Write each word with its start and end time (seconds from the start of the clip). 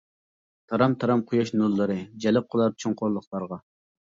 تارام-تارام 0.71 1.21
قۇياش 1.31 1.53
نۇرلىرى، 1.61 1.99
جەلپ 2.25 2.51
قىلار 2.55 2.75
چوڭقۇرلۇقلارغا. 2.85 3.63